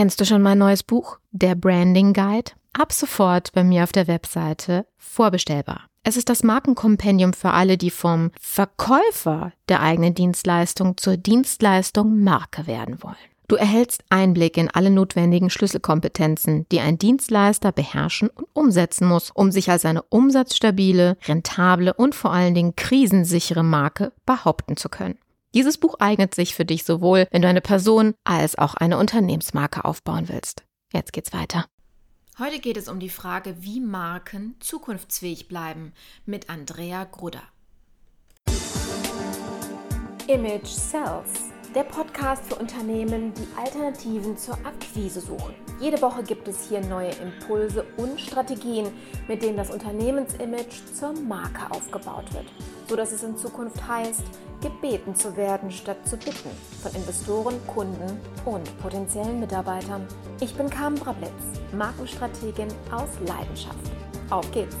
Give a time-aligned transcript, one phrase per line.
[0.00, 2.52] Kennst du schon mein neues Buch, Der Branding Guide?
[2.72, 5.88] Ab sofort bei mir auf der Webseite vorbestellbar.
[6.04, 12.66] Es ist das Markenkompendium für alle, die vom Verkäufer der eigenen Dienstleistung zur Dienstleistung Marke
[12.66, 13.14] werden wollen.
[13.46, 19.52] Du erhältst Einblick in alle notwendigen Schlüsselkompetenzen, die ein Dienstleister beherrschen und umsetzen muss, um
[19.52, 25.18] sich als eine umsatzstabile, rentable und vor allen Dingen krisensichere Marke behaupten zu können.
[25.52, 29.84] Dieses Buch eignet sich für dich sowohl, wenn du eine Person als auch eine Unternehmensmarke
[29.84, 30.64] aufbauen willst.
[30.92, 31.66] Jetzt geht's weiter.
[32.38, 35.92] Heute geht es um die Frage, wie Marken zukunftsfähig bleiben
[36.24, 37.42] mit Andrea Grudder.
[40.28, 45.54] Image Sells der Podcast für Unternehmen, die Alternativen zur Akquise suchen.
[45.80, 48.88] Jede Woche gibt es hier neue Impulse und Strategien,
[49.28, 52.46] mit denen das Unternehmensimage zur Marke aufgebaut wird,
[52.88, 54.24] sodass es in Zukunft heißt,
[54.60, 56.50] gebeten zu werden statt zu bitten
[56.82, 60.06] von Investoren, Kunden und potenziellen Mitarbeitern.
[60.40, 61.30] Ich bin Carmen Brablitz,
[61.72, 63.90] Markenstrategin aus Leidenschaft.
[64.30, 64.76] Auf geht's!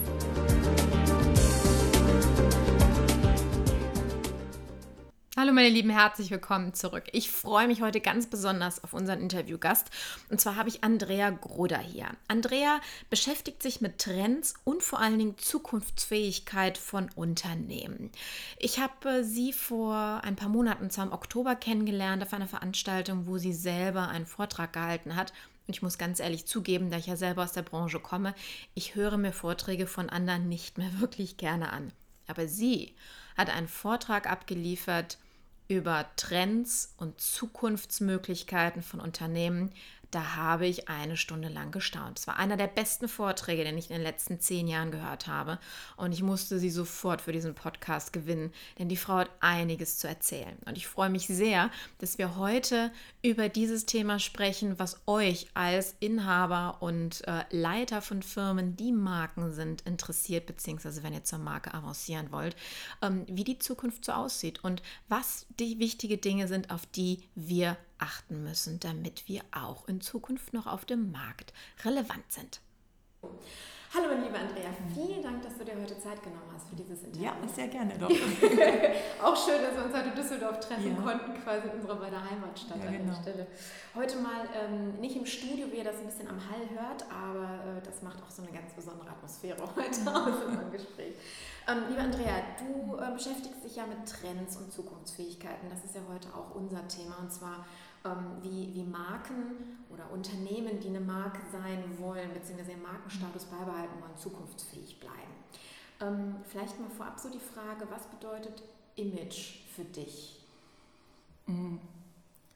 [5.40, 7.04] Hallo meine Lieben, herzlich willkommen zurück.
[7.12, 9.88] Ich freue mich heute ganz besonders auf unseren Interviewgast.
[10.28, 12.08] Und zwar habe ich Andrea Groder hier.
[12.28, 18.10] Andrea beschäftigt sich mit Trends und vor allen Dingen Zukunftsfähigkeit von Unternehmen.
[18.58, 23.38] Ich habe sie vor ein paar Monaten, zwar im Oktober, kennengelernt auf einer Veranstaltung, wo
[23.38, 25.32] sie selber einen Vortrag gehalten hat.
[25.66, 28.34] Und ich muss ganz ehrlich zugeben, da ich ja selber aus der Branche komme,
[28.74, 31.94] ich höre mir Vorträge von anderen nicht mehr wirklich gerne an.
[32.26, 32.94] Aber sie
[33.38, 35.16] hat einen Vortrag abgeliefert,
[35.70, 39.70] über Trends und Zukunftsmöglichkeiten von Unternehmen
[40.10, 42.18] da habe ich eine Stunde lang gestaunt.
[42.18, 45.58] Es war einer der besten Vorträge, den ich in den letzten zehn Jahren gehört habe.
[45.96, 50.08] Und ich musste sie sofort für diesen Podcast gewinnen, denn die Frau hat einiges zu
[50.08, 50.56] erzählen.
[50.66, 52.90] Und ich freue mich sehr, dass wir heute
[53.22, 59.52] über dieses Thema sprechen, was euch als Inhaber und äh, Leiter von Firmen, die Marken
[59.52, 62.56] sind, interessiert, beziehungsweise wenn ihr zur Marke avancieren wollt,
[63.02, 67.76] ähm, wie die Zukunft so aussieht und was die wichtigen Dinge sind, auf die wir
[68.00, 71.52] achten müssen, damit wir auch in Zukunft noch auf dem Markt
[71.84, 72.60] relevant sind.
[73.92, 77.02] Hallo meine liebe Andrea, vielen Dank, dass du dir heute Zeit genommen hast für dieses
[77.02, 77.24] Interview.
[77.24, 78.08] Ja, sehr gerne doch.
[79.22, 81.02] auch schön, dass wir uns heute in Düsseldorf treffen ja.
[81.02, 82.86] konnten, quasi in unserer bei der Heimatstadt ja, genau.
[82.86, 83.20] an der genau.
[83.20, 83.46] Stelle.
[83.96, 87.78] Heute mal ähm, nicht im Studio, wie ihr das ein bisschen am Hall hört, aber
[87.78, 91.14] äh, das macht auch so eine ganz besondere Atmosphäre heute aus unserem Gespräch.
[91.66, 95.68] Ähm, liebe Andrea, du äh, beschäftigst dich ja mit Trends und Zukunftsfähigkeiten.
[95.68, 97.66] Das ist ja heute auch unser Thema und zwar
[98.42, 104.16] wie, wie Marken oder Unternehmen, die eine Marke sein wollen, beziehungsweise ihren Markenstatus beibehalten wollen,
[104.16, 105.16] zukunftsfähig bleiben.
[106.00, 108.62] Ähm, vielleicht mal vorab so die Frage, was bedeutet
[108.96, 110.40] Image für dich?
[111.46, 111.76] Mm.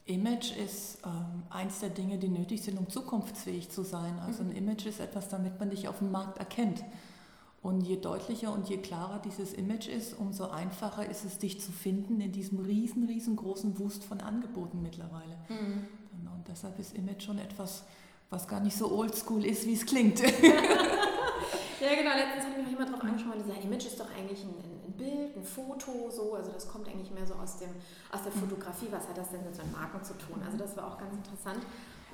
[0.07, 4.19] Image ist ähm, eins der Dinge, die nötig sind, um zukunftsfähig zu sein.
[4.19, 4.57] Also ein mhm.
[4.57, 6.83] Image ist etwas, damit man dich auf dem Markt erkennt.
[7.65, 11.71] Und je deutlicher und je klarer dieses Image ist, umso einfacher ist es, dich zu
[11.71, 15.35] finden in diesem riesen, riesengroßen Wust von Angeboten mittlerweile.
[15.49, 15.87] Mhm.
[16.11, 17.83] Und deshalb ist Image schon etwas,
[18.29, 20.19] was gar nicht so oldschool ist, wie es klingt.
[20.21, 22.13] ja, genau.
[22.13, 24.53] Letztens hat mich auch jemand darauf angesprochen, ein Image ist doch eigentlich ein,
[24.85, 26.35] ein, Bild, ein Foto, so.
[26.35, 27.69] Also das kommt eigentlich mehr so aus, dem,
[28.11, 28.89] aus der Fotografie.
[28.91, 30.39] Was hat das denn mit so Marken zu tun?
[30.45, 31.65] Also das war auch ganz interessant.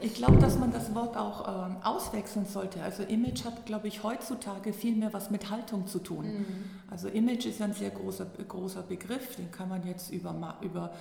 [0.01, 2.81] Ich glaube, dass man das Wort auch ähm, auswechseln sollte.
[2.81, 6.25] Also Image hat, glaube ich, heutzutage viel mehr was mit Haltung zu tun.
[6.25, 6.45] Mhm.
[6.89, 10.91] Also Image ist ja ein sehr großer, großer Begriff, den kann man jetzt über, über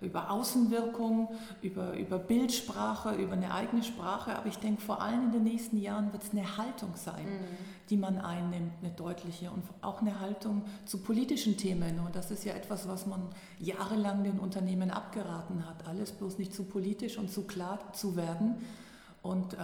[0.00, 1.28] über Außenwirkung,
[1.62, 4.36] über, über Bildsprache, über eine eigene Sprache.
[4.36, 7.56] Aber ich denke, vor allem in den nächsten Jahren wird es eine Haltung sein, mhm.
[7.90, 9.50] die man einnimmt, eine deutliche.
[9.50, 12.00] Und auch eine Haltung zu politischen Themen.
[12.00, 13.22] Und das ist ja etwas, was man
[13.58, 15.86] jahrelang den Unternehmen abgeraten hat.
[15.86, 18.56] Alles bloß nicht zu politisch und zu klar zu werden.
[19.22, 19.58] Und äh,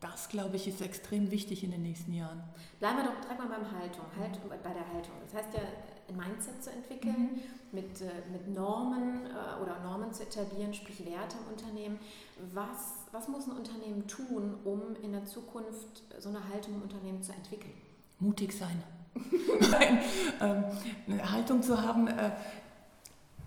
[0.00, 2.42] das, glaube ich, ist extrem wichtig in den nächsten Jahren.
[2.78, 5.14] Bleiben wir doch direkt mal beim Haltung, Haltung bei der Haltung.
[5.24, 5.60] Das heißt ja,
[6.08, 7.40] ein Mindset zu entwickeln, mhm.
[7.72, 11.98] mit, äh, mit Normen äh, oder Normen zu etablieren, sprich Werte im Unternehmen.
[12.52, 17.22] Was, was muss ein Unternehmen tun, um in der Zukunft so eine Haltung im Unternehmen
[17.22, 17.74] zu entwickeln?
[18.18, 18.82] Mutig sein.
[19.70, 19.98] Nein,
[20.40, 20.64] ähm,
[21.06, 22.08] eine Haltung zu haben.
[22.08, 22.30] Äh,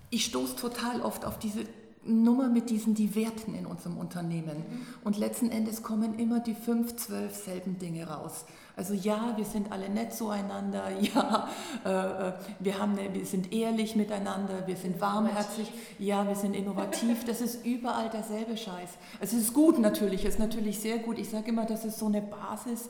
[0.10, 1.66] ich stoße total oft auf diese
[2.04, 4.58] Nummer mit diesen die Werten in unserem Unternehmen.
[4.58, 4.86] Mhm.
[5.04, 8.46] Und letzten Endes kommen immer die fünf, zwölf selben Dinge raus.
[8.82, 11.48] Also ja, wir sind alle nett zueinander, ja,
[11.86, 16.56] äh, äh, wir, haben eine, wir sind ehrlich miteinander, wir sind warmherzig, ja, wir sind
[16.56, 18.90] innovativ, das ist überall derselbe Scheiß.
[19.20, 21.20] Also es ist gut natürlich, es ist natürlich sehr gut.
[21.20, 22.90] Ich sage immer, das ist so eine Basis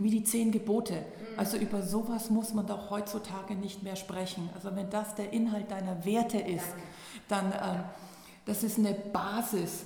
[0.00, 0.94] wie die zehn Gebote.
[0.94, 1.38] Mhm.
[1.38, 4.50] Also über sowas muss man doch heutzutage nicht mehr sprechen.
[4.56, 6.74] Also wenn das der Inhalt deiner Werte ist,
[7.28, 7.52] dann...
[7.52, 7.84] Ähm,
[8.46, 9.84] das ist eine Basis.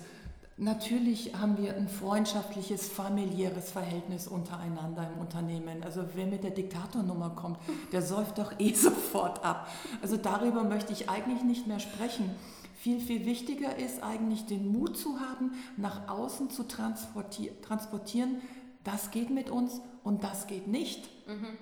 [0.56, 5.82] Natürlich haben wir ein freundschaftliches, familiäres Verhältnis untereinander im Unternehmen.
[5.82, 7.58] Also wer mit der Diktatornummer kommt,
[7.90, 9.68] der säuft doch eh sofort ab.
[10.00, 12.30] Also darüber möchte ich eigentlich nicht mehr sprechen.
[12.76, 18.42] Viel, viel wichtiger ist eigentlich den Mut zu haben, nach außen zu transportieren,
[18.84, 21.08] das geht mit uns und das geht nicht.
[21.26, 21.56] Mhm.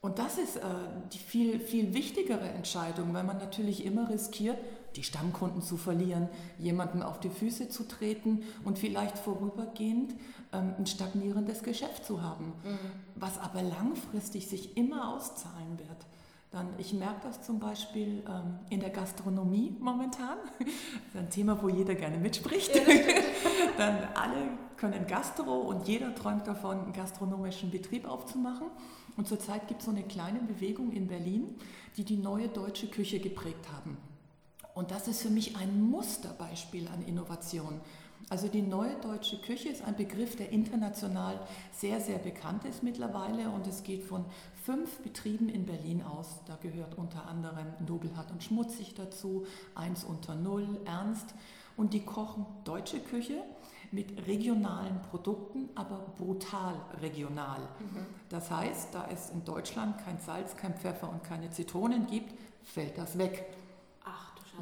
[0.00, 0.60] Und das ist äh,
[1.12, 4.58] die viel, viel wichtigere Entscheidung, weil man natürlich immer riskiert,
[4.96, 10.14] die Stammkunden zu verlieren, jemandem auf die Füße zu treten und vielleicht vorübergehend
[10.52, 12.78] ähm, ein stagnierendes Geschäft zu haben, mhm.
[13.14, 16.06] was aber langfristig sich immer auszahlen wird.
[16.50, 20.38] Dann, ich merke das zum Beispiel ähm, in der Gastronomie momentan.
[20.58, 22.74] Das ist ein Thema, wo jeder gerne mitspricht.
[22.74, 22.82] Ja,
[23.76, 24.48] Dann alle
[24.78, 28.68] können Gastro und jeder träumt davon, einen gastronomischen Betrieb aufzumachen.
[29.18, 31.54] Und zurzeit gibt es so eine kleine Bewegung in Berlin,
[31.96, 33.98] die die neue deutsche Küche geprägt haben.
[34.78, 37.80] Und das ist für mich ein Musterbeispiel an Innovation.
[38.30, 41.40] Also die neue deutsche Küche ist ein Begriff, der international
[41.72, 44.24] sehr, sehr bekannt ist mittlerweile und es geht von
[44.62, 46.28] fünf Betrieben in Berlin aus.
[46.46, 51.34] Da gehört unter anderem Nobelhart und Schmutzig dazu, Eins unter Null, Ernst
[51.76, 53.42] und die kochen deutsche Küche
[53.90, 57.58] mit regionalen Produkten, aber brutal regional.
[57.80, 58.06] Mhm.
[58.28, 62.32] Das heißt, da es in Deutschland kein Salz, kein Pfeffer und keine Zitronen gibt,
[62.62, 63.44] fällt das weg.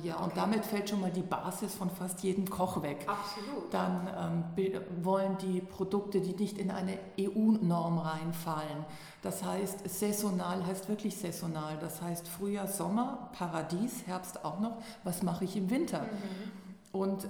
[0.03, 3.07] Ja, und damit fällt schon mal die Basis von fast jedem Koch weg.
[3.07, 3.73] Absolut.
[3.73, 8.85] Dann ähm, wollen die Produkte, die nicht in eine EU-Norm reinfallen.
[9.23, 11.79] Das heißt, saisonal heißt wirklich saisonal.
[11.81, 14.77] Das heißt Frühjahr, Sommer, Paradies, Herbst auch noch.
[15.05, 16.03] Was mache ich im Winter?
[16.03, 17.01] Mhm.
[17.01, 17.29] Und äh,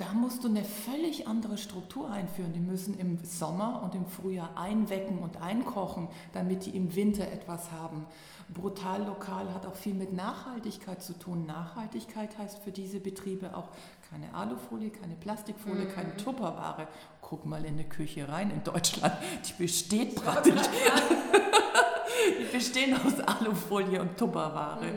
[0.00, 2.54] da musst du eine völlig andere Struktur einführen.
[2.54, 7.70] Die müssen im Sommer und im Frühjahr einwecken und einkochen, damit die im Winter etwas
[7.70, 8.06] haben.
[8.48, 11.44] Brutal lokal hat auch viel mit Nachhaltigkeit zu tun.
[11.44, 13.68] Nachhaltigkeit heißt für diese Betriebe auch
[14.10, 15.92] keine Alufolie, keine Plastikfolie, mhm.
[15.92, 16.88] keine Tupperware.
[17.20, 19.14] Guck mal in eine Küche rein in Deutschland,
[19.46, 20.54] die besteht praktisch.
[22.40, 24.86] die bestehen aus Alufolie und Tupperware.
[24.86, 24.94] Mhm.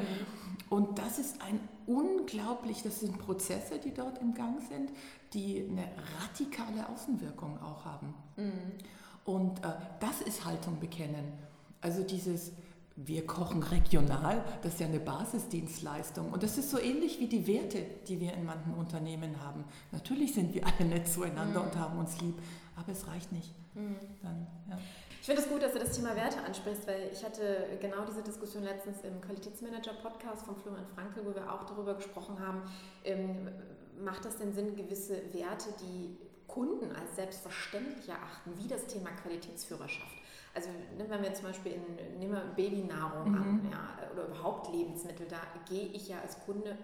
[0.70, 4.92] Und das ist ein unglaublich, das sind Prozesse, die dort im Gang sind,
[5.34, 5.88] die eine
[6.22, 8.14] radikale Außenwirkung auch haben.
[8.38, 8.72] Mhm.
[9.26, 9.70] Und äh,
[10.00, 11.34] das ist Haltung bekennen.
[11.82, 12.52] Also dieses,
[12.96, 16.32] wir kochen regional, das ist ja eine Basisdienstleistung.
[16.32, 19.64] Und das ist so ähnlich wie die Werte, die wir in manchen Unternehmen haben.
[19.92, 21.68] Natürlich sind wir alle nett zueinander mhm.
[21.68, 22.36] und haben uns lieb,
[22.76, 23.54] aber es reicht nicht.
[23.76, 23.96] Mhm.
[24.22, 24.78] Dann, ja.
[25.24, 28.22] Ich finde es gut, dass du das Thema Werte ansprichst, weil ich hatte genau diese
[28.22, 32.62] Diskussion letztens im Qualitätsmanager-Podcast von Florian Frankel, wo wir auch darüber gesprochen haben,
[33.06, 33.48] ähm,
[34.04, 40.18] macht das denn Sinn, gewisse Werte, die Kunden als selbstverständlich erachten, wie das Thema Qualitätsführerschaft,
[40.54, 40.68] also
[40.98, 43.38] ne, wenn wir zum Beispiel in, nehmen wir Babynahrung mhm.
[43.38, 46.78] an ja, oder überhaupt Lebensmittel, da gehe ich ja als Kunde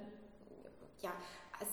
[1.01, 1.11] ja,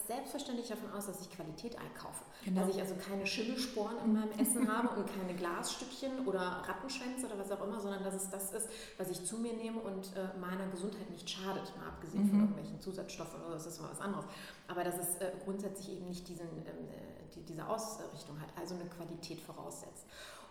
[0.07, 2.25] selbstverständlich davon aus, dass ich Qualität einkaufe.
[2.45, 2.61] Genau.
[2.61, 7.39] Dass ich also keine Schimmelsporen in meinem Essen habe und keine Glasstückchen oder Rattenschwänze oder
[7.39, 8.69] was auch immer, sondern dass es das ist,
[8.99, 12.31] was ich zu mir nehme und äh, meiner Gesundheit nicht schadet, mal abgesehen mhm.
[12.31, 14.27] von irgendwelchen Zusatzstoffen oder das ist mal was anderes.
[14.69, 18.75] Aber dass es äh, grundsätzlich eben nicht diesen, ähm, äh, die, diese Ausrichtung hat, also
[18.75, 20.07] eine Qualität voraussetzt.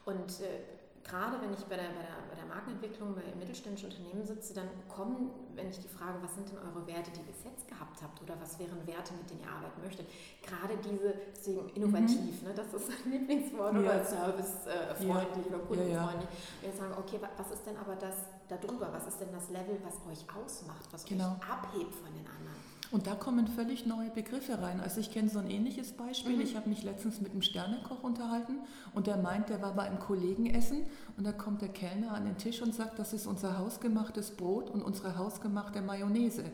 [0.05, 0.59] Und äh,
[1.06, 4.68] gerade wenn ich bei der, bei, der, bei der Markenentwicklung bei mittelständischen Unternehmen sitze, dann
[4.90, 8.02] kommen, wenn ich die Frage, was sind denn eure Werte, die ihr bis jetzt gehabt
[8.02, 10.10] habt oder was wären Werte, mit denen ihr arbeiten möchtet,
[10.42, 12.48] gerade diese, deswegen innovativ, mhm.
[12.50, 13.80] ne, das ist ein Lieblingswort ja.
[13.80, 15.52] oder servicefreundlich ja.
[15.54, 16.33] oder kundenfreundlich.
[16.62, 16.66] Ja.
[16.66, 20.02] Wir sagen, okay, was ist denn aber das darüber, was ist denn das Level, was
[20.09, 21.38] euch ausmacht, was genau.
[21.38, 22.74] euch abhebt von den anderen?
[22.95, 24.80] Und da kommen völlig neue Begriffe rein.
[24.80, 26.37] Also ich kenne so ein ähnliches Beispiel.
[26.37, 26.42] Mhm.
[26.42, 28.59] Ich habe mich letztens mit einem Sternekoch unterhalten
[28.94, 30.85] und der meint, der war bei einem Kollegen essen
[31.18, 34.69] und da kommt der Kellner an den Tisch und sagt, das ist unser hausgemachtes Brot
[34.69, 36.45] und unsere hausgemachte Mayonnaise.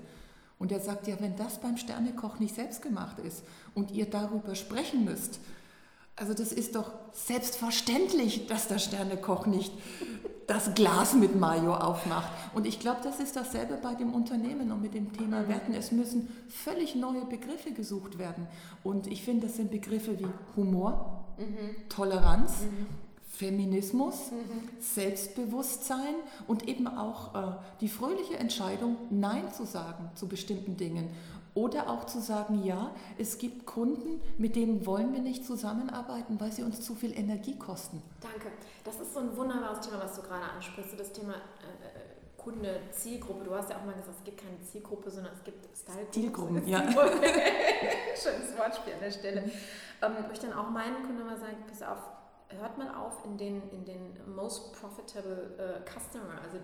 [0.58, 3.44] Und er sagt, ja, wenn das beim Sternekoch nicht selbst gemacht ist
[3.76, 5.40] und ihr darüber sprechen müsst,
[6.16, 9.74] also das ist doch selbstverständlich, dass der Sternekoch nicht
[10.48, 12.32] das Glas mit Mayo aufmacht.
[12.54, 15.74] Und ich glaube, das ist dasselbe bei dem Unternehmen und mit dem Thema Werten.
[15.74, 18.48] Es müssen völlig neue Begriffe gesucht werden.
[18.84, 21.90] Und ich finde, das sind Begriffe wie Humor, mhm.
[21.90, 22.88] Toleranz, mhm.
[23.42, 24.70] Feminismus, mhm.
[24.80, 26.14] Selbstbewusstsein
[26.48, 31.10] und eben auch äh, die fröhliche Entscheidung, Nein zu sagen zu bestimmten Dingen.
[31.56, 36.52] Oder auch zu sagen, ja, es gibt Kunden, mit denen wollen wir nicht zusammenarbeiten, weil
[36.52, 38.02] sie uns zu viel Energie kosten.
[38.22, 38.48] Danke.
[38.86, 40.98] Das ist so ein wunderbares Thema, was du gerade ansprichst.
[41.00, 43.44] Das Thema äh, Kunde, Zielgruppe.
[43.44, 46.68] Du hast ja auch mal gesagt, es gibt keine Zielgruppe, sondern es gibt Style-Zielgruppen.
[46.68, 46.84] Ja.
[46.84, 49.44] Schönes Wortspiel an der Stelle.
[50.04, 51.98] Ähm, wo ich dann auch meinen Kunden mal sagen, pass auf,
[52.60, 56.58] hört mal auf, in den, in den most profitable uh, customer, also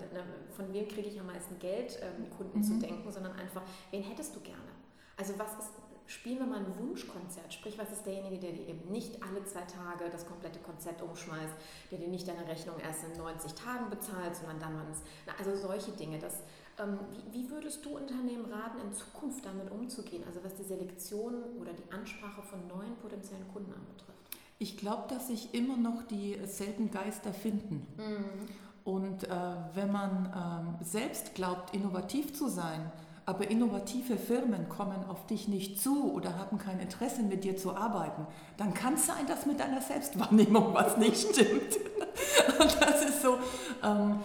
[0.55, 2.63] von wem kriege ich am meisten Geld, ähm, Kunden mhm.
[2.63, 4.71] zu denken, sondern einfach, wen hättest du gerne?
[5.17, 5.71] Also was ist,
[6.07, 7.53] spielen wir mal ein Wunschkonzert.
[7.53, 11.53] Sprich, was ist derjenige, der dir eben nicht alle zwei Tage das komplette Konzert umschmeißt,
[11.91, 15.01] der dir nicht deine Rechnung erst in 90 Tagen bezahlt, sondern dann, wann es.
[15.37, 16.17] Also solche Dinge.
[16.17, 16.43] Das,
[16.79, 20.23] ähm, wie, wie, würdest du Unternehmen raten, in Zukunft damit umzugehen?
[20.25, 24.17] Also was die Selektion oder die Ansprache von neuen potenziellen Kunden anbetrifft?
[24.59, 27.85] Ich glaube, dass sich immer noch die selten Geister finden.
[27.97, 28.47] Mhm.
[28.83, 29.29] Und äh,
[29.73, 32.91] wenn man äh, selbst glaubt, innovativ zu sein,
[33.25, 37.75] aber innovative Firmen kommen auf dich nicht zu oder haben kein Interesse mit dir zu
[37.75, 41.75] arbeiten, dann kann es sein, dass mit deiner Selbstwahrnehmung was nicht stimmt.
[42.59, 43.37] Und das ist so,
[43.83, 44.21] ähm,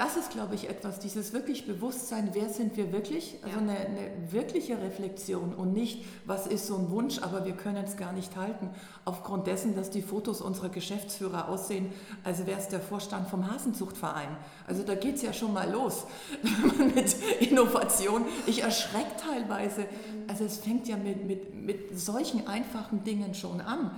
[0.00, 3.36] das ist, glaube ich, etwas, dieses wirklich Bewusstsein, wer sind wir wirklich?
[3.42, 3.62] Also ja.
[3.62, 7.98] eine, eine, wirkliche Reflexion und nicht, was ist so ein Wunsch, aber wir können es
[7.98, 8.70] gar nicht halten,
[9.04, 11.92] aufgrund dessen, dass die Fotos unserer Geschäftsführer aussehen,
[12.24, 14.38] als wäre es der Vorstand vom Hasenzuchtverein.
[14.66, 16.06] Also da geht es ja schon mal los
[16.78, 18.24] mit Innovation.
[18.46, 19.84] Ich erschrecke teilweise.
[20.28, 23.90] Also es fängt ja mit, mit, mit solchen einfachen Dingen schon an.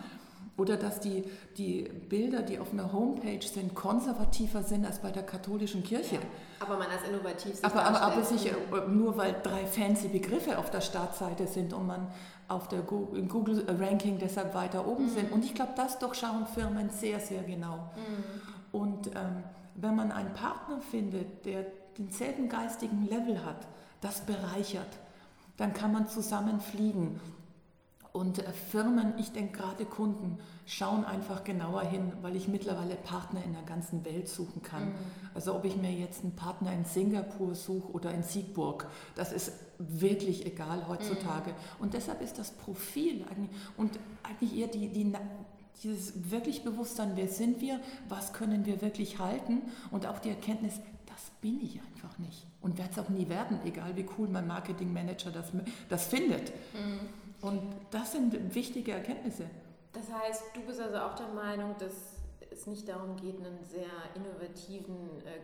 [0.58, 1.24] Oder dass die,
[1.56, 6.16] die Bilder, die auf einer Homepage sind, konservativer sind als bei der katholischen Kirche.
[6.16, 6.20] Ja,
[6.60, 8.52] aber man als innovativ sich aber, aber, aber sich,
[8.88, 12.08] nur weil drei fancy Begriffe auf der Startseite sind und man
[12.48, 15.10] auf der Google-Ranking deshalb weiter oben mhm.
[15.10, 15.32] sind.
[15.32, 17.90] Und ich glaube, das durchschauen Firmen sehr, sehr genau.
[17.96, 18.78] Mhm.
[18.78, 19.44] Und ähm,
[19.74, 21.64] wenn man einen Partner findet, der
[21.96, 23.66] denselben geistigen Level hat,
[24.00, 24.98] das bereichert,
[25.56, 27.20] dann kann man zusammen fliegen.
[28.12, 33.42] Und äh, Firmen, ich denke gerade Kunden, schauen einfach genauer hin, weil ich mittlerweile Partner
[33.42, 34.90] in der ganzen Welt suchen kann.
[34.90, 34.94] Mhm.
[35.34, 39.52] Also ob ich mir jetzt einen Partner in Singapur suche oder in Siegburg, das ist
[39.78, 41.50] wirklich egal heutzutage.
[41.50, 41.56] Mhm.
[41.80, 45.10] Und deshalb ist das Profil eigentlich und eigentlich eher die, die,
[45.82, 50.74] dieses wirklich Bewusstsein, wer sind wir, was können wir wirklich halten und auch die Erkenntnis,
[51.06, 54.46] das bin ich einfach nicht und werde es auch nie werden, egal wie cool mein
[54.46, 55.46] Marketingmanager das,
[55.88, 56.50] das findet.
[56.74, 57.21] Mhm.
[57.42, 59.50] Und das sind wichtige Erkenntnisse.
[59.92, 61.92] Das heißt, du bist also auch der Meinung, dass
[62.50, 65.40] es nicht darum geht, einen sehr innovativen äh,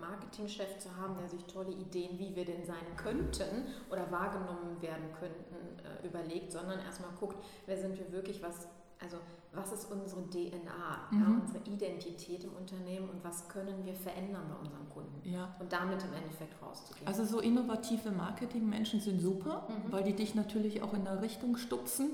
[0.00, 5.12] Marketingchef zu haben, der sich tolle Ideen, wie wir denn sein könnten oder wahrgenommen werden
[5.18, 8.66] könnten, äh, überlegt, sondern erstmal guckt, wer sind wir wirklich, was,
[9.00, 9.18] also
[9.52, 11.20] was ist unsere DNA, mhm.
[11.20, 15.20] ja, unsere Identität im Unternehmen und was können wir verändern bei unseren Kunden.
[15.28, 15.54] Ja.
[15.58, 17.06] Und damit im Endeffekt rauszugehen.
[17.06, 19.92] Also so innovative Marketingmenschen sind super, mhm.
[19.92, 22.10] weil die dich natürlich auch in eine Richtung stupsen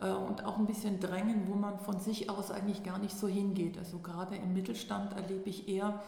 [0.00, 3.28] äh, und auch ein bisschen drängen, wo man von sich aus eigentlich gar nicht so
[3.28, 3.78] hingeht.
[3.78, 6.02] Also gerade im Mittelstand erlebe ich eher,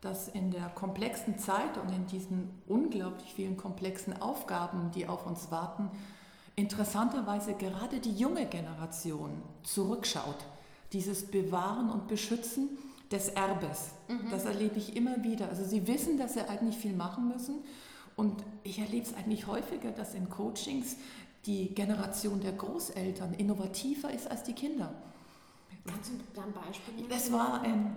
[0.00, 5.50] dass in der komplexen Zeit und in diesen unglaublich vielen komplexen Aufgaben, die auf uns
[5.50, 5.90] warten,
[6.56, 10.46] interessanterweise gerade die junge Generation zurückschaut.
[10.92, 12.68] Dieses Bewahren und Beschützen
[13.10, 13.90] des Erbes.
[14.08, 14.30] Mhm.
[14.30, 15.48] Das erlebe ich immer wieder.
[15.48, 17.56] Also sie wissen, dass sie eigentlich viel machen müssen.
[18.16, 20.96] Und ich erlebe es eigentlich häufiger, dass in Coachings
[21.46, 24.92] die Generation der Großeltern innovativer ist als die Kinder.
[25.86, 27.08] Kannst du da ein Beispiel nennen?
[27.10, 27.90] Es war ähm,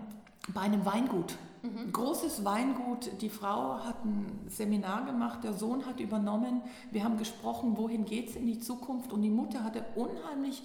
[0.53, 1.37] bei einem Weingut.
[1.67, 1.91] Mhm.
[1.91, 3.09] Großes Weingut.
[3.21, 6.61] Die Frau hat ein Seminar gemacht, der Sohn hat übernommen.
[6.91, 9.11] Wir haben gesprochen, wohin geht es in die Zukunft.
[9.11, 10.63] Und die Mutter hatte unheimlich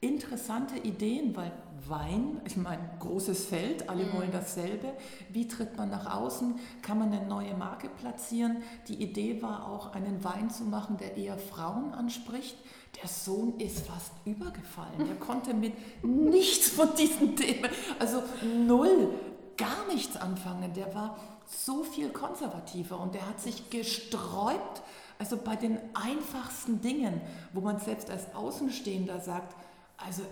[0.00, 1.52] interessante Ideen, weil
[1.86, 4.12] Wein, ich meine, großes Feld, alle mhm.
[4.14, 4.92] wollen dasselbe.
[5.32, 6.54] Wie tritt man nach außen?
[6.82, 8.58] Kann man eine neue Marke platzieren?
[8.88, 12.56] Die Idee war auch, einen Wein zu machen, der eher Frauen anspricht.
[13.00, 15.08] Der Sohn ist fast übergefallen.
[15.08, 18.22] Er konnte mit nichts von diesen Themen, also
[18.66, 19.10] null,
[19.58, 20.72] gar nichts anfangen.
[20.72, 24.82] Der war so viel konservativer und der hat sich gesträubt,
[25.18, 27.20] also bei den einfachsten Dingen,
[27.52, 29.54] wo man selbst als Außenstehender sagt,
[29.96, 30.22] also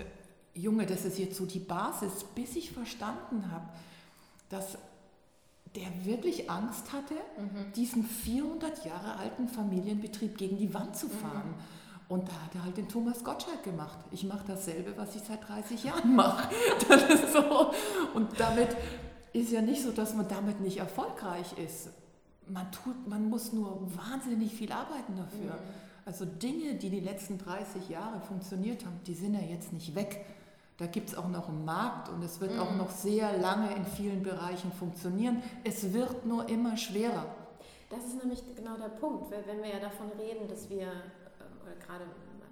[0.54, 3.66] Junge, das ist jetzt so die Basis, bis ich verstanden habe,
[4.48, 4.78] dass
[5.74, 7.72] der wirklich Angst hatte, mhm.
[7.74, 11.48] diesen 400 Jahre alten Familienbetrieb gegen die Wand zu fahren.
[11.48, 11.86] Mhm.
[12.08, 13.98] Und da hat er halt den Thomas Gottschalk gemacht.
[14.12, 16.48] Ich mache dasselbe, was ich seit 30 Jahren mache.
[16.88, 17.72] Das ist so.
[18.14, 18.68] Und damit
[19.32, 21.90] ist ja nicht so, dass man damit nicht erfolgreich ist.
[22.48, 25.54] Man, tut, man muss nur wahnsinnig viel arbeiten dafür.
[25.54, 25.86] Mhm.
[26.04, 30.24] Also Dinge, die die letzten 30 Jahre funktioniert haben, die sind ja jetzt nicht weg.
[30.78, 32.60] Da gibt es auch noch einen Markt und es wird mhm.
[32.60, 35.42] auch noch sehr lange in vielen Bereichen funktionieren.
[35.64, 37.26] Es wird nur immer schwerer.
[37.90, 41.74] Das ist nämlich genau der Punkt, wenn wir ja davon reden, dass wir, ähm, oder
[41.76, 42.04] gerade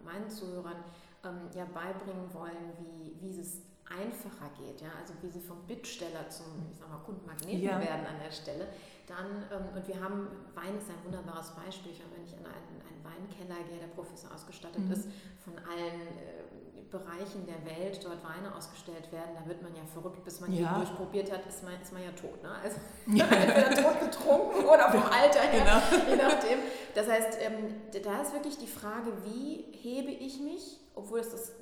[0.05, 0.77] meinen Zuhörern,
[1.25, 6.29] ähm, ja beibringen wollen, wie, wie es einfacher geht, ja, also wie sie vom Bittsteller
[6.29, 7.81] zum, ich sag mal, Kundenmagneten ja.
[7.81, 8.69] werden an der Stelle,
[9.07, 12.47] dann, ähm, und wir haben, Wein ist ein wunderbares Beispiel, ich meine, wenn ich an
[12.49, 14.93] einen, einen Weinkeller gehe, der professionell ausgestattet mhm.
[14.93, 15.09] ist,
[15.45, 20.25] von allen äh, Bereichen der Welt dort Weine ausgestellt werden, da wird man ja verrückt,
[20.25, 20.69] bis man ja.
[20.69, 22.43] die durchprobiert hat, ist man, ist man ja tot.
[22.43, 22.51] Ne?
[22.63, 22.79] Also
[23.13, 23.27] ja.
[23.31, 26.07] entweder tot getrunken oder vom Alter her, genau.
[26.11, 26.59] je nachdem.
[26.95, 31.53] Das heißt, ähm, da ist wirklich die Frage, wie hebe ich mich, obwohl es das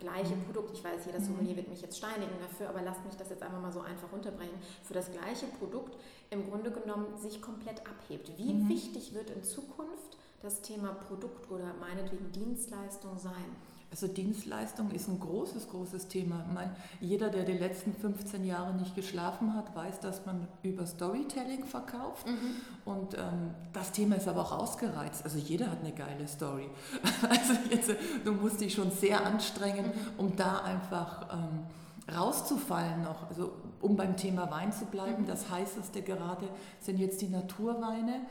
[0.00, 0.44] gleiche mhm.
[0.44, 1.24] Produkt, ich weiß, jeder mhm.
[1.24, 4.10] Sommelier wird mich jetzt steinigen dafür, aber lasst mich das jetzt einfach mal so einfach
[4.12, 5.96] runterbringen, für das gleiche Produkt
[6.30, 8.30] im Grunde genommen sich komplett abhebt.
[8.36, 8.68] Wie mhm.
[8.68, 13.56] wichtig wird in Zukunft das Thema Produkt oder meinetwegen Dienstleistung sein?
[13.94, 16.44] Also Dienstleistung ist ein großes, großes Thema.
[16.48, 20.84] Ich meine, jeder, der die letzten 15 Jahre nicht geschlafen hat, weiß, dass man über
[20.84, 22.26] Storytelling verkauft.
[22.26, 22.56] Mhm.
[22.92, 25.22] Und ähm, das Thema ist aber auch ausgereizt.
[25.22, 26.68] Also jeder hat eine geile Story.
[27.28, 30.18] Also jetzt, du musst dich schon sehr anstrengen, mhm.
[30.18, 33.28] um da einfach ähm, rauszufallen noch.
[33.28, 35.26] Also um beim Thema Wein zu bleiben, mhm.
[35.26, 36.48] das heißeste gerade
[36.80, 38.22] sind jetzt die Naturweine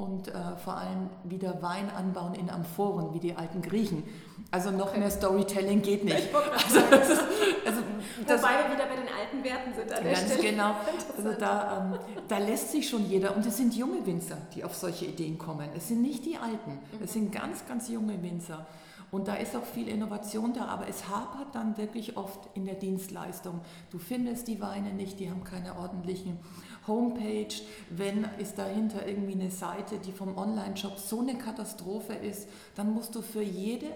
[0.00, 0.32] und äh,
[0.64, 4.02] vor allem wieder Wein anbauen in Amphoren, wie die alten Griechen.
[4.50, 5.00] Also noch okay.
[5.00, 6.28] mehr Storytelling geht nicht.
[6.34, 7.22] Also, das ist,
[7.66, 7.82] also
[8.26, 10.50] das Wobei wir wieder bei den alten Werten sind an der ganz Stelle.
[10.50, 10.74] genau.
[11.16, 14.74] Also da, ähm, da lässt sich schon jeder, und es sind junge Winzer, die auf
[14.74, 15.68] solche Ideen kommen.
[15.76, 17.04] Es sind nicht die Alten, mhm.
[17.04, 18.66] es sind ganz, ganz junge Winzer.
[19.10, 22.76] Und da ist auch viel Innovation da, aber es hapert dann wirklich oft in der
[22.76, 23.60] Dienstleistung.
[23.90, 26.38] Du findest die Weine nicht, die haben keine ordentlichen
[26.86, 27.54] Homepage,
[27.90, 33.14] wenn ist dahinter irgendwie eine Seite, die vom Online-Shop so eine Katastrophe ist, dann musst
[33.14, 33.86] du für jede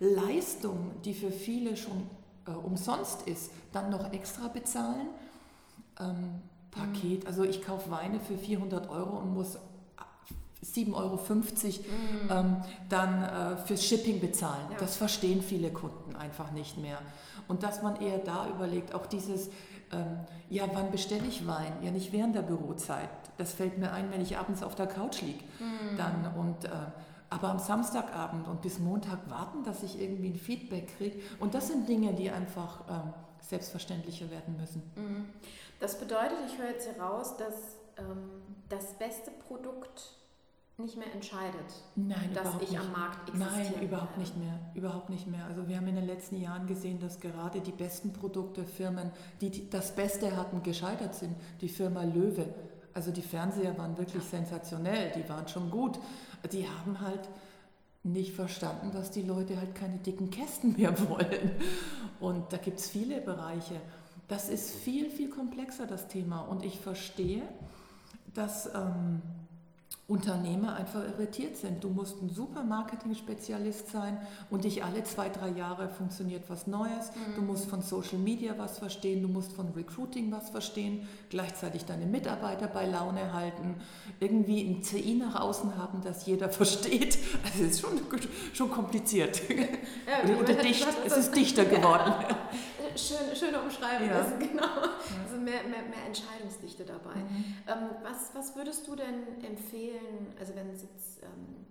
[0.00, 2.08] Leistung, die für viele schon
[2.46, 5.08] äh, umsonst ist, dann noch extra bezahlen.
[6.00, 6.40] Ähm,
[6.70, 7.26] Paket, mhm.
[7.26, 9.58] also ich kaufe Weine für 400 Euro und muss
[10.64, 12.30] 7,50 Euro mhm.
[12.30, 12.56] ähm,
[12.88, 14.66] dann äh, fürs Shipping bezahlen.
[14.72, 14.78] Ja.
[14.78, 16.98] Das verstehen viele Kunden einfach nicht mehr.
[17.48, 19.48] Und dass man eher da überlegt, auch dieses,
[19.92, 21.72] ähm, ja, wann bestelle ich Wein?
[21.82, 23.10] Ja, nicht während der Bürozeit.
[23.36, 25.44] Das fällt mir ein, wenn ich abends auf der Couch liege.
[25.96, 26.68] Dann und äh,
[27.30, 31.20] aber am Samstagabend und bis Montag warten, dass ich irgendwie ein Feedback kriege.
[31.40, 34.82] Und das sind Dinge, die einfach ähm, selbstverständlicher werden müssen.
[34.94, 35.26] Mhm.
[35.80, 38.30] Das bedeutet, ich höre jetzt hier raus, dass ähm,
[38.68, 40.14] das beste Produkt
[40.76, 42.80] nicht mehr entscheidet, Nein, dass ich nicht.
[42.80, 43.74] am Markt existiere.
[43.74, 44.58] Nein, überhaupt nicht mehr.
[44.74, 45.44] Überhaupt nicht mehr.
[45.46, 49.70] Also wir haben in den letzten Jahren gesehen, dass gerade die besten Produkte, Firmen, die
[49.70, 51.36] das Beste hatten, gescheitert sind.
[51.60, 52.52] Die Firma Löwe.
[52.92, 55.98] Also die Fernseher waren wirklich sensationell, die waren schon gut.
[56.52, 57.28] Die haben halt
[58.02, 61.52] nicht verstanden, dass die Leute halt keine dicken Kästen mehr wollen.
[62.18, 63.80] Und da gibt es viele Bereiche.
[64.26, 66.40] Das ist viel, viel komplexer, das Thema.
[66.40, 67.42] Und ich verstehe,
[68.32, 68.74] dass...
[68.74, 69.22] Ähm,
[70.06, 71.82] Unternehmer einfach irritiert sind.
[71.82, 74.18] Du musst ein super Marketing-Spezialist sein
[74.50, 77.10] und dich alle zwei, drei Jahre funktioniert was Neues.
[77.10, 77.36] Mhm.
[77.36, 82.04] Du musst von Social Media was verstehen, du musst von Recruiting was verstehen, gleichzeitig deine
[82.04, 83.76] Mitarbeiter bei Laune halten,
[84.20, 87.16] irgendwie ein CI nach außen haben, das jeder versteht.
[87.42, 87.98] Also es ist schon,
[88.52, 89.40] schon kompliziert.
[89.48, 92.12] Ja, oder, oder dicht, es ist dichter geworden.
[92.96, 94.20] Schön, schöne Umschreibung, ja.
[94.20, 94.82] ist, genau.
[95.24, 97.16] Also mehr, mehr, mehr Entscheidungsdichte dabei.
[97.16, 97.54] Mhm.
[97.66, 101.64] Ähm, was, was würdest du denn empfehlen, also wenn es jetzt ähm,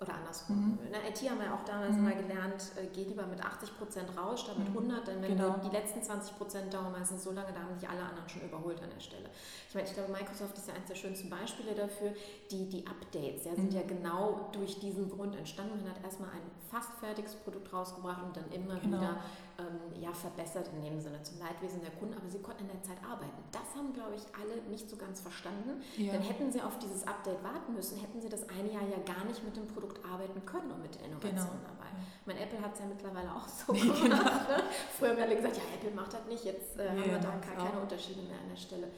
[0.00, 0.56] oder andersrum.
[0.56, 0.86] Mhm.
[0.86, 2.06] In der IT haben wir auch damals mhm.
[2.06, 5.04] immer gelernt, äh, geh lieber mit 80 Prozent raus statt mit 100, mhm.
[5.04, 5.56] denn wenn genau.
[5.58, 8.80] die letzten 20 Prozent dauern meistens so lange, da haben sich alle anderen schon überholt
[8.80, 9.28] an der Stelle.
[9.68, 12.12] Ich meine, ich glaube, Microsoft ist ja eines der schönsten Beispiele dafür.
[12.50, 13.76] Die, die Updates ja, sind mhm.
[13.76, 15.82] ja genau durch diesen Grund entstanden.
[15.82, 18.98] Man hat erstmal ein fast fertiges Produkt rausgebracht und dann immer genau.
[18.98, 19.16] wieder
[19.58, 22.82] ähm, ja, verbessert in dem Sinne zum Leidwesen der Kunden, aber sie konnten in der
[22.82, 23.42] Zeit arbeiten.
[23.50, 25.82] Das haben, glaube ich, alle nicht so ganz verstanden.
[25.96, 26.12] Ja.
[26.12, 29.24] Dann hätten sie auf dieses Update warten müssen, hätten sie das eine Jahr ja gar
[29.24, 31.74] nicht mit dem Produkt arbeiten können und mit der Innovation genau.
[31.74, 31.90] dabei.
[32.24, 34.02] Mein Apple hat es ja mittlerweile auch so gemacht.
[34.02, 34.22] Genau.
[34.22, 34.62] Ne?
[34.96, 37.18] Früher haben wir alle gesagt, ja, Apple macht das nicht, jetzt äh, nee, haben wir
[37.18, 38.88] da keine, keine Unterschiede mehr an der Stelle.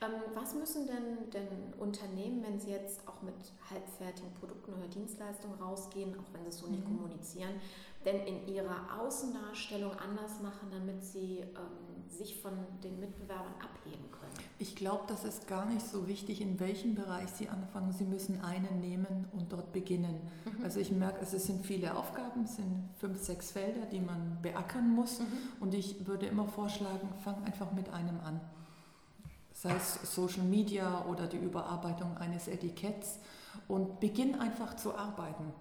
[0.00, 3.34] Ähm, was müssen denn, denn Unternehmen, wenn sie jetzt auch mit
[3.70, 6.96] halbfertigen Produkten oder Dienstleistungen rausgehen, auch wenn sie es so nicht mhm.
[6.98, 7.60] kommunizieren,
[8.06, 14.32] denn in ihrer Außendarstellung anders machen, damit sie ähm, sich von den Mitbewerbern abheben können?
[14.58, 17.92] Ich glaube, das ist gar nicht so wichtig, in welchem Bereich Sie anfangen.
[17.92, 20.20] Sie müssen einen nehmen und dort beginnen.
[20.44, 20.64] Mhm.
[20.64, 24.88] Also ich merke, es sind viele Aufgaben, es sind fünf, sechs Felder, die man beackern
[24.88, 25.18] muss.
[25.18, 25.26] Mhm.
[25.58, 28.40] Und ich würde immer vorschlagen, fang einfach mit einem an.
[29.52, 33.18] Sei es Social Media oder die Überarbeitung eines Etiketts
[33.66, 35.52] und beginn einfach zu arbeiten.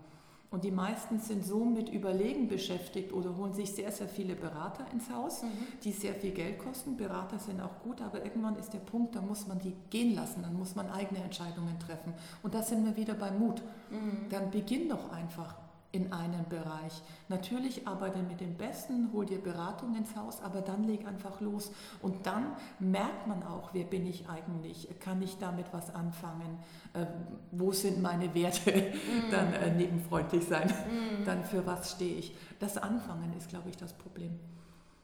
[0.55, 4.85] Und die meisten sind so mit Überlegen beschäftigt oder holen sich sehr, sehr viele Berater
[4.93, 5.49] ins Haus, mhm.
[5.83, 6.95] die sehr viel Geld kosten.
[6.95, 10.43] Berater sind auch gut, aber irgendwann ist der Punkt, da muss man die gehen lassen,
[10.43, 12.13] dann muss man eigene Entscheidungen treffen.
[12.41, 13.61] Und da sind wir wieder beim Mut.
[13.89, 14.29] Mhm.
[14.29, 15.55] Dann beginn doch einfach
[15.95, 17.01] in einen Bereich.
[17.29, 21.71] Natürlich arbeite mit dem Besten, hol dir Beratung ins Haus, aber dann leg einfach los.
[22.01, 22.47] Und dann
[22.79, 24.89] merkt man auch, wer bin ich eigentlich?
[24.99, 26.60] Kann ich damit was anfangen?
[26.93, 27.05] Äh,
[27.51, 28.71] wo sind meine Werte?
[28.71, 29.31] Mm.
[29.31, 30.67] Dann äh, nebenfreundlich sein.
[30.67, 31.23] Mm.
[31.23, 32.36] Dann für was stehe ich?
[32.60, 34.38] Das Anfangen ist, glaube ich, das Problem.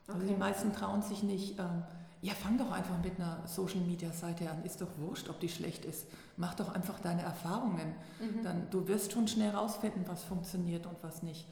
[0.07, 0.13] Okay.
[0.13, 1.57] Also die meisten trauen sich nicht.
[1.57, 1.83] Ähm,
[2.21, 4.63] ja, fang doch einfach mit einer Social-Media-Seite an.
[4.63, 6.05] Ist doch wurscht, ob die schlecht ist.
[6.37, 7.95] Mach doch einfach deine Erfahrungen.
[8.19, 8.43] Mhm.
[8.43, 11.47] Dann, du wirst schon schnell rausfinden, was funktioniert und was nicht.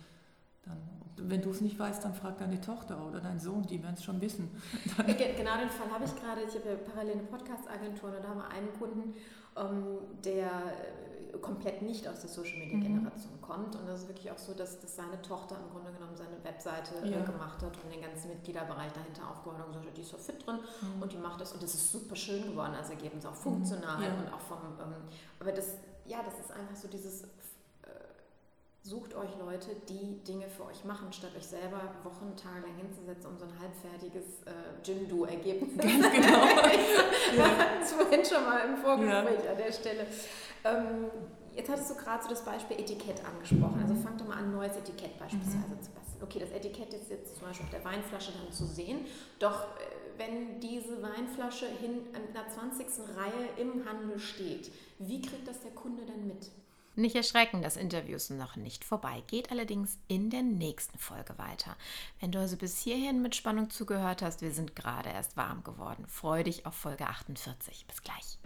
[0.64, 0.78] Dann,
[1.18, 4.04] wenn du es nicht weißt, dann frag deine Tochter oder deinen Sohn, die werden es
[4.04, 4.50] schon wissen.
[4.98, 6.42] Dann genau den Fall habe ich gerade.
[6.48, 9.16] Ich habe ja parallel eine Podcast-Agentur und da haben wir einen Kunden,
[10.24, 10.50] der
[11.42, 12.84] komplett nicht aus der Social Media mhm.
[12.84, 13.42] Generation mhm.
[13.42, 13.76] kommt.
[13.76, 16.96] Und das ist wirklich auch so, dass, dass seine Tochter im Grunde genommen seine Webseite
[17.04, 17.24] äh, ja.
[17.24, 20.46] gemacht hat und den ganzen Mitgliederbereich dahinter aufgebaut und gesagt hat, die ist so fit
[20.46, 21.02] drin mhm.
[21.02, 22.74] und die macht das und das ist super schön geworden.
[22.78, 23.62] Also ergeben es auch mhm.
[23.62, 24.14] funktional ja.
[24.14, 24.96] und auch vom, ähm,
[25.40, 27.24] aber das, ja, das ist einfach so dieses
[28.90, 33.30] Sucht euch Leute, die Dinge für euch machen, statt euch selber Wochen, Tage lang hinzusetzen,
[33.30, 35.78] um so ein halbfertiges äh, Jim-Do-Ergebnis.
[35.78, 36.42] Ganz genau.
[36.42, 39.52] Hatten es vorhin schon mal im Vorgespräch ja.
[39.52, 40.08] an der Stelle.
[40.64, 41.06] Ähm,
[41.56, 43.80] jetzt hattest du gerade so das Beispiel Etikett angesprochen.
[43.80, 45.82] Also fang doch mal an, ein neues Etikett beispielsweise mhm.
[45.84, 46.24] zu basteln.
[46.24, 49.06] Okay, das Etikett ist jetzt zum Beispiel auf der Weinflasche dann zu sehen.
[49.38, 52.88] Doch äh, wenn diese Weinflasche hin an der 20.
[53.16, 56.50] Reihe im Handel steht, wie kriegt das der Kunde denn mit?
[56.96, 61.76] Nicht erschrecken, das Interview ist noch nicht vorbei, geht allerdings in der nächsten Folge weiter.
[62.20, 66.06] Wenn du also bis hierhin mit Spannung zugehört hast, wir sind gerade erst warm geworden.
[66.08, 67.86] Freue dich auf Folge 48.
[67.88, 68.38] Bis gleich.